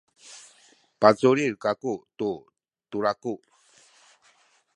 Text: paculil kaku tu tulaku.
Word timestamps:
paculil 1.01 1.53
kaku 1.63 1.93
tu 2.17 2.31
tulaku. 2.89 3.33